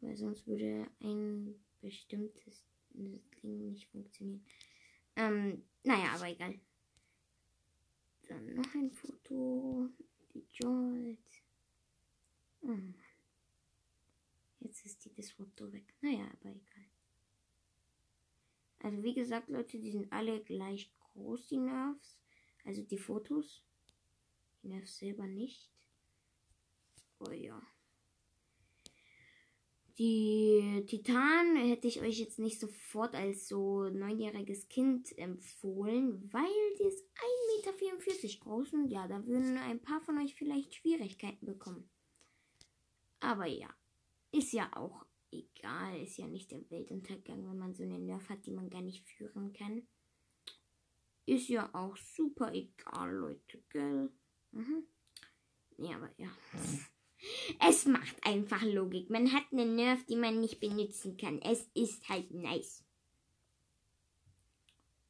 Weil 0.00 0.14
sonst 0.14 0.46
würde 0.46 0.86
ein 1.00 1.58
bestimmtes 1.80 2.66
Ding 2.90 3.70
nicht 3.70 3.88
funktionieren. 3.88 4.44
Ähm, 5.16 5.64
naja, 5.84 6.10
aber 6.16 6.28
egal. 6.28 6.60
Dann 8.28 8.54
noch 8.54 8.74
ein 8.74 8.90
Foto. 8.90 9.88
Die 10.34 10.44
Jolt. 10.52 11.18
Oh 12.60 12.66
Mann. 12.66 12.94
Jetzt 14.60 14.84
ist 14.84 15.02
dieses 15.02 15.30
Foto 15.32 15.72
weg. 15.72 15.94
Naja, 16.02 16.26
aber 16.26 16.50
egal. 16.50 16.84
Also 18.80 19.02
wie 19.02 19.14
gesagt, 19.14 19.48
Leute, 19.48 19.78
die 19.78 19.90
sind 19.90 20.12
alle 20.12 20.42
gleich 20.44 20.90
groß, 21.18 21.48
die 21.48 21.58
Nerves. 21.58 22.18
Also 22.64 22.82
die 22.82 22.98
Fotos. 22.98 23.62
Die 24.62 24.68
Nerves 24.68 24.98
selber 24.98 25.26
nicht. 25.26 25.70
Oh 27.20 27.30
ja. 27.30 27.60
Die 29.98 30.84
Titan 30.86 31.56
hätte 31.56 31.88
ich 31.88 32.00
euch 32.00 32.20
jetzt 32.20 32.38
nicht 32.38 32.60
sofort 32.60 33.16
als 33.16 33.48
so 33.48 33.88
neunjähriges 33.88 34.68
Kind 34.68 35.16
empfohlen, 35.18 36.32
weil 36.32 36.76
die 36.78 36.84
ist 36.84 37.04
1,44 37.64 38.22
Meter 38.22 38.44
groß 38.44 38.72
und 38.74 38.90
ja, 38.90 39.08
da 39.08 39.26
würden 39.26 39.56
ein 39.56 39.82
paar 39.82 40.00
von 40.00 40.18
euch 40.18 40.36
vielleicht 40.36 40.76
Schwierigkeiten 40.76 41.46
bekommen. 41.46 41.90
Aber 43.18 43.46
ja, 43.46 43.68
ist 44.30 44.52
ja 44.52 44.70
auch 44.76 45.04
egal, 45.32 46.00
ist 46.00 46.16
ja 46.16 46.28
nicht 46.28 46.52
der 46.52 46.70
Weltuntergang, 46.70 47.44
wenn 47.48 47.58
man 47.58 47.74
so 47.74 47.82
eine 47.82 47.98
Nerf 47.98 48.28
hat, 48.28 48.46
die 48.46 48.52
man 48.52 48.70
gar 48.70 48.82
nicht 48.82 49.04
führen 49.04 49.52
kann. 49.52 49.86
Ist 51.28 51.48
ja 51.48 51.68
auch 51.74 51.94
super 51.98 52.54
egal, 52.54 53.14
Leute, 53.14 53.62
gell? 53.68 54.10
Mhm. 54.52 54.84
Ja, 55.76 55.96
aber 55.96 56.10
ja. 56.16 56.30
Es 57.68 57.84
macht 57.84 58.16
einfach 58.24 58.62
Logik. 58.62 59.10
Man 59.10 59.30
hat 59.34 59.44
eine 59.52 59.66
Nerf, 59.66 60.06
die 60.06 60.16
man 60.16 60.40
nicht 60.40 60.58
benutzen 60.58 61.18
kann. 61.18 61.42
Es 61.42 61.68
ist 61.74 62.08
halt 62.08 62.30
nice. 62.30 62.82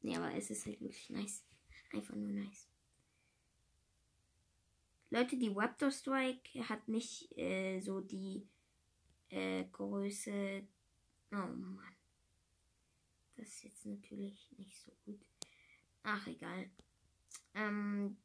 Ja, 0.01 0.17
aber 0.17 0.35
es 0.35 0.49
ist 0.49 0.65
halt 0.65 0.81
wirklich 0.81 1.09
nice. 1.09 1.45
Einfach 1.93 2.15
nur 2.15 2.31
nice. 2.31 2.67
Leute, 5.11 5.37
die 5.37 5.53
Raptor 5.55 5.89
Strike 5.89 6.67
hat 6.67 6.85
nicht 6.89 7.31
äh, 7.37 7.79
so 7.79 8.01
die 8.01 8.45
äh, 9.29 9.63
Größe. 9.71 10.67
Oh 11.31 11.35
Mann. 11.35 11.95
Das 13.37 13.47
ist 13.47 13.63
jetzt 13.63 13.85
natürlich 13.85 14.51
nicht 14.57 14.77
so 14.83 14.91
gut. 15.05 15.21
Ach, 16.03 16.25
egal. 16.27 16.69
Ähm, 17.53 18.17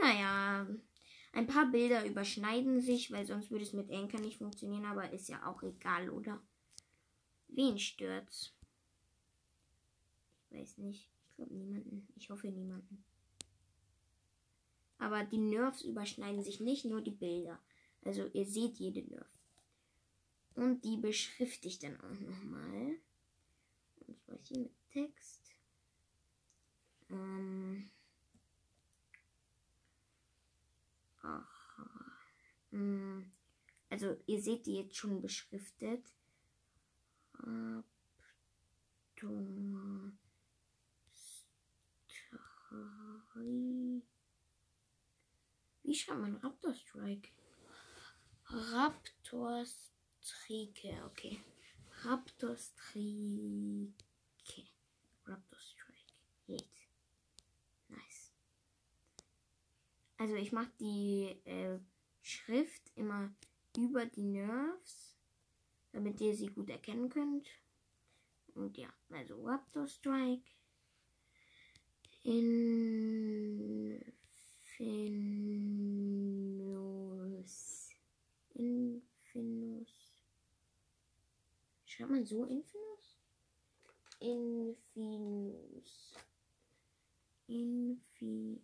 naja, 0.00 0.66
ein 1.32 1.46
paar 1.46 1.70
Bilder 1.70 2.04
überschneiden 2.06 2.80
sich, 2.80 3.10
weil 3.10 3.26
sonst 3.26 3.50
würde 3.50 3.64
es 3.64 3.72
mit 3.72 3.90
Anker 3.90 4.20
nicht 4.20 4.38
funktionieren, 4.38 4.84
aber 4.84 5.12
ist 5.12 5.28
ja 5.28 5.46
auch 5.46 5.62
egal, 5.62 6.10
oder? 6.10 6.42
Wen 7.48 7.78
stört's? 7.78 8.54
Ich 10.50 10.58
weiß 10.58 10.78
nicht. 10.78 11.08
Ich 11.28 11.36
glaube 11.36 11.54
niemanden. 11.54 12.08
Ich 12.16 12.30
hoffe 12.30 12.48
niemanden. 12.48 13.04
Aber 14.98 15.24
die 15.24 15.38
Nerves 15.38 15.82
überschneiden 15.82 16.42
sich 16.42 16.60
nicht, 16.60 16.84
nur 16.84 17.00
die 17.00 17.10
Bilder. 17.10 17.58
Also 18.02 18.26
ihr 18.32 18.44
seht 18.44 18.78
jede 18.78 19.02
Nerf. 19.02 19.26
Und 20.54 20.84
die 20.84 20.96
beschrifte 20.96 21.68
ich 21.68 21.78
dann 21.78 21.98
auch 22.00 22.20
nochmal. 22.20 22.96
Und 24.06 24.18
zwar 24.20 24.38
hier 24.42 24.58
mit 24.58 24.72
Text. 24.92 25.39
Ähm 27.10 27.90
Aha. 31.22 32.12
Hm. 32.70 33.30
Also 33.90 34.16
ihr 34.26 34.40
seht 34.40 34.66
die 34.66 34.76
jetzt 34.76 34.96
schon 34.96 35.20
beschriftet. 35.20 36.04
Wie 45.82 45.94
schreibt 45.94 46.20
man 46.20 46.36
Raptor 46.36 46.72
Strike? 46.74 47.30
Raptor 48.46 49.64
Strike, 50.22 51.04
okay. 51.06 51.40
Raptor 52.04 52.56
Strike. 52.56 53.92
Raptor 55.26 55.60
Strike. 55.60 56.14
Jetzt. 56.46 56.79
Also 60.20 60.34
ich 60.34 60.52
mache 60.52 60.70
die 60.78 61.34
äh, 61.46 61.78
Schrift 62.20 62.92
immer 62.94 63.34
über 63.74 64.04
die 64.04 64.26
Nerves, 64.26 65.16
damit 65.92 66.20
ihr 66.20 66.34
sie 66.36 66.48
gut 66.48 66.68
erkennen 66.68 67.08
könnt. 67.08 67.48
Und 68.54 68.76
ja, 68.76 68.92
also 69.08 69.42
Raptor 69.42 69.88
Strike. 69.88 70.44
Infinus. 72.22 74.04
Infinus. 78.52 80.20
Schreibt 81.86 82.10
man 82.10 82.26
so 82.26 82.44
Infinus? 82.44 83.16
Infinus. 84.18 86.14
Infi. 87.46 88.60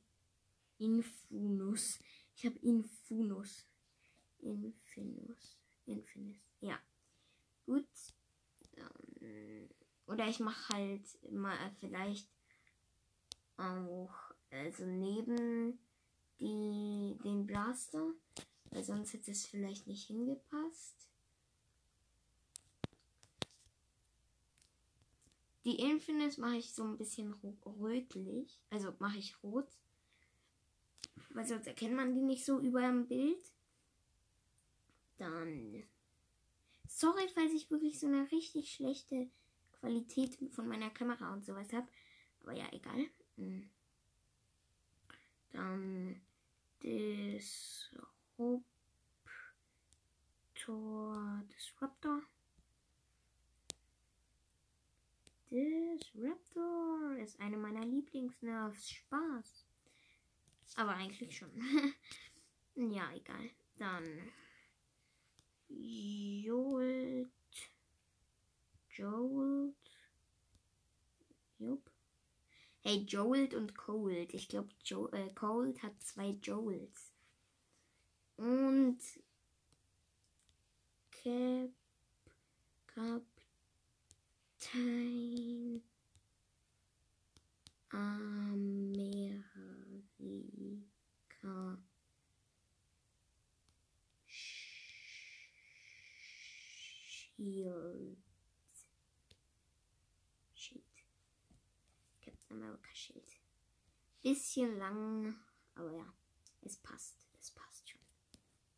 Infunus. 0.78 1.98
Ich 2.34 2.44
habe 2.46 2.58
Infunus. 2.58 3.66
Infinus. 4.40 5.58
Infinus. 5.86 6.36
Ja. 6.60 6.78
Gut. 7.64 7.88
Ähm, 9.20 9.68
oder 10.06 10.28
ich 10.28 10.40
mache 10.40 10.74
halt 10.74 11.32
mal 11.32 11.56
vielleicht 11.80 12.28
auch 13.56 14.14
also 14.50 14.86
neben 14.86 15.78
die, 16.40 17.16
den 17.24 17.46
Blaster, 17.46 18.12
weil 18.70 18.84
sonst 18.84 19.12
hätte 19.12 19.30
es 19.30 19.46
vielleicht 19.46 19.86
nicht 19.86 20.06
hingepasst. 20.06 21.08
Die 25.64 25.80
Infinite 25.80 26.40
mache 26.40 26.56
ich 26.56 26.72
so 26.72 26.84
ein 26.84 26.96
bisschen 26.96 27.32
rötlich, 27.64 28.60
also 28.70 28.94
mache 29.00 29.18
ich 29.18 29.42
rot, 29.42 29.68
weil 31.37 31.44
sonst 31.44 31.66
erkennt 31.66 31.94
man 31.94 32.14
die 32.14 32.22
nicht 32.22 32.46
so 32.46 32.59
über 32.61 32.81
dem 32.81 33.07
Bild. 33.07 33.53
Dann, 35.18 35.85
sorry, 36.88 37.29
falls 37.29 37.53
ich 37.53 37.70
wirklich 37.70 38.01
so 38.01 38.07
eine 38.07 38.31
richtig 38.33 38.72
schlechte 38.72 39.29
Qualität 39.72 40.38
von 40.51 40.66
meiner 40.66 40.88
Kamera 40.88 41.35
und 41.35 41.44
sowas 41.44 41.70
habe, 41.75 41.87
aber 42.42 42.55
ja, 42.55 42.64
egal. 42.72 43.07
Hm. 43.37 43.68
Dann 45.53 46.22
Disruptor. 46.83 48.62
Disruptor. 51.55 52.22
Disruptor 55.51 57.16
ist 57.18 57.38
eine 57.40 57.59
meiner 57.59 57.85
Lieblingsnerves. 57.85 58.90
Spaß. 58.90 59.65
Aber 60.74 60.94
eigentlich 60.94 61.37
schon. 61.37 61.50
ja, 62.92 63.11
egal. 63.14 63.50
Dann 63.79 64.33
Jolt. 65.68 67.31
Jolt. 68.90 69.74
Jupp. 71.59 71.90
Hey, 72.81 73.05
Joel 73.09 73.55
und 73.57 73.76
Cold. 73.76 74.33
Ich 74.35 74.48
glaube, 74.48 74.68
jo 74.85 75.09
äh, 75.09 75.29
Cold 75.35 75.83
hat 75.83 76.00
zwei 76.02 76.29
Joels. 76.42 77.12
Und 78.37 79.00
Cap 81.11 81.72
Kaptein 82.87 83.26
America-Schild. 102.96 103.40
Bisschen 104.22 104.78
lang, 104.78 105.37
aber 105.74 105.92
ja, 105.92 106.12
es 106.62 106.76
passt. 106.78 107.26
Es 107.38 107.50
passt 107.50 107.88
schon. 107.88 108.00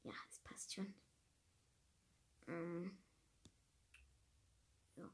Ja, 0.03 0.13
es 0.29 0.39
passt 0.41 0.75
schon. 0.75 0.95
Ähm, 2.49 2.99
ja. 4.97 5.11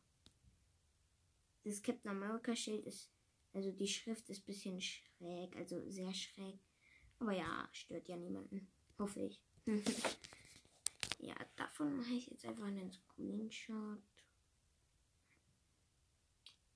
Das 1.64 1.82
Captain 1.82 2.10
America 2.10 2.56
Schild 2.56 2.86
ist, 2.86 3.10
also 3.52 3.70
die 3.70 3.86
Schrift 3.86 4.28
ist 4.30 4.46
bisschen 4.46 4.80
schräg, 4.80 5.54
also 5.56 5.88
sehr 5.90 6.12
schräg. 6.14 6.58
Aber 7.18 7.32
ja, 7.32 7.68
stört 7.72 8.08
ja 8.08 8.16
niemanden. 8.16 8.68
Hoffe 8.98 9.20
ich. 9.20 9.42
ja, 11.18 11.34
davon 11.56 11.96
mache 11.96 12.12
ich 12.12 12.26
jetzt 12.28 12.44
einfach 12.44 12.66
einen 12.66 12.90
Screenshot. 12.90 14.02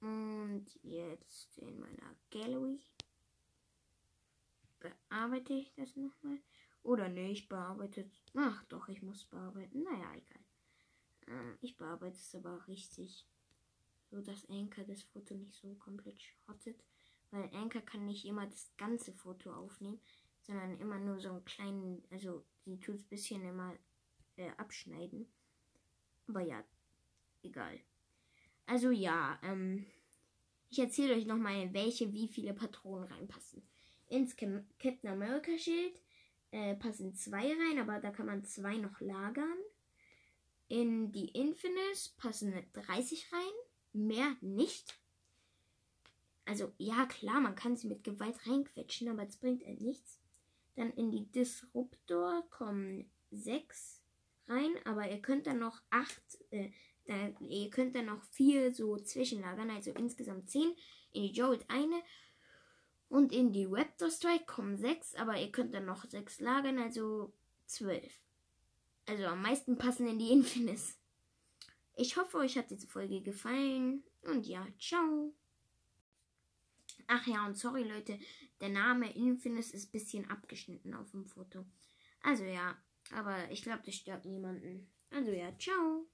Und 0.00 0.66
jetzt 0.82 1.58
in 1.58 1.78
meiner 1.80 2.14
Gallery 2.30 2.80
bearbeite 4.78 5.54
ich 5.54 5.72
das 5.74 5.96
nochmal. 5.96 6.38
Oder 6.82 7.08
ne, 7.08 7.30
ich 7.30 7.48
bearbeite. 7.48 8.08
Ach 8.34 8.64
doch, 8.66 8.88
ich 8.88 9.02
muss 9.02 9.24
bearbeiten. 9.24 9.82
Naja, 9.82 10.14
egal. 10.14 10.44
Ähm, 11.26 11.58
ich 11.60 11.76
bearbeite 11.76 12.16
es 12.16 12.34
aber 12.34 12.66
richtig. 12.68 13.26
So 14.10 14.22
dass 14.22 14.48
Anker 14.48 14.84
das 14.84 15.02
Foto 15.02 15.34
nicht 15.34 15.54
so 15.54 15.74
komplett 15.74 16.20
schrottet. 16.22 16.82
Weil 17.30 17.50
Anker 17.54 17.82
kann 17.82 18.06
nicht 18.06 18.24
immer 18.24 18.46
das 18.46 18.72
ganze 18.78 19.12
Foto 19.12 19.52
aufnehmen, 19.52 20.00
sondern 20.42 20.78
immer 20.78 20.98
nur 20.98 21.20
so 21.20 21.30
einen 21.30 21.44
kleinen. 21.44 22.02
Also, 22.10 22.44
sie 22.64 22.80
tut 22.80 22.94
es 22.94 23.02
ein 23.02 23.08
bisschen 23.08 23.44
immer 23.44 23.76
äh, 24.36 24.50
abschneiden. 24.56 25.30
Aber 26.26 26.40
ja, 26.40 26.64
egal. 27.42 27.80
Also 28.68 28.90
ja, 28.90 29.38
ähm, 29.42 29.86
ich 30.68 30.78
erzähle 30.78 31.14
euch 31.14 31.24
nochmal, 31.24 31.72
welche 31.72 32.12
wie 32.12 32.28
viele 32.28 32.52
Patronen 32.52 33.10
reinpassen. 33.10 33.62
Ins 34.08 34.36
Captain 34.36 35.10
America 35.10 35.56
Schild 35.56 35.98
äh, 36.50 36.74
passen 36.74 37.14
zwei 37.14 37.46
rein, 37.46 37.78
aber 37.78 37.98
da 37.98 38.10
kann 38.10 38.26
man 38.26 38.44
zwei 38.44 38.76
noch 38.76 39.00
lagern. 39.00 39.56
In 40.68 41.12
die 41.12 41.28
Infinite 41.28 42.10
passen 42.18 42.52
30 42.74 43.32
rein, 43.32 43.54
mehr 43.94 44.36
nicht. 44.42 44.98
Also 46.44 46.70
ja, 46.76 47.06
klar, 47.06 47.40
man 47.40 47.54
kann 47.54 47.76
sie 47.76 47.88
mit 47.88 48.04
Gewalt 48.04 48.46
reinquetschen, 48.46 49.08
aber 49.08 49.22
es 49.22 49.38
bringt 49.38 49.64
halt 49.64 49.80
nichts. 49.80 50.20
Dann 50.76 50.92
in 50.92 51.10
die 51.10 51.24
Disruptor 51.24 52.46
kommen 52.50 53.10
6 53.30 54.02
rein, 54.46 54.74
aber 54.84 55.10
ihr 55.10 55.22
könnt 55.22 55.46
dann 55.46 55.58
noch 55.58 55.80
8, 55.88 56.20
äh, 56.50 56.70
da, 57.08 57.28
ihr 57.40 57.70
könnt 57.70 57.94
dann 57.94 58.06
noch 58.06 58.22
vier 58.24 58.74
so 58.74 58.96
zwischenlagern, 58.96 59.70
also 59.70 59.90
insgesamt 59.92 60.50
zehn. 60.50 60.74
In 61.12 61.22
die 61.22 61.32
Jolt 61.32 61.64
eine. 61.68 62.02
Und 63.08 63.32
in 63.32 63.52
die 63.52 63.64
Raptor 63.64 64.10
Strike 64.10 64.44
kommen 64.44 64.76
sechs, 64.76 65.14
aber 65.14 65.40
ihr 65.40 65.50
könnt 65.50 65.72
dann 65.72 65.86
noch 65.86 66.04
sechs 66.04 66.40
lagern, 66.40 66.78
also 66.78 67.32
zwölf. 67.64 68.20
Also 69.06 69.24
am 69.24 69.40
meisten 69.40 69.78
passen 69.78 70.06
in 70.06 70.18
die 70.18 70.30
Infinis. 70.30 70.98
Ich 71.96 72.16
hoffe, 72.16 72.38
euch 72.38 72.58
hat 72.58 72.70
diese 72.70 72.86
Folge 72.86 73.22
gefallen. 73.22 74.04
Und 74.22 74.46
ja, 74.46 74.66
ciao. 74.78 75.34
Ach 77.06 77.26
ja, 77.26 77.46
und 77.46 77.56
sorry 77.56 77.84
Leute, 77.84 78.18
der 78.60 78.68
Name 78.68 79.10
Infinis 79.14 79.70
ist 79.70 79.88
ein 79.88 79.92
bisschen 79.92 80.30
abgeschnitten 80.30 80.92
auf 80.92 81.10
dem 81.12 81.24
Foto. 81.24 81.64
Also 82.22 82.44
ja, 82.44 82.76
aber 83.12 83.50
ich 83.50 83.62
glaube, 83.62 83.82
das 83.86 83.94
stört 83.94 84.26
niemanden. 84.26 84.90
Also 85.10 85.30
ja, 85.30 85.56
ciao. 85.58 86.06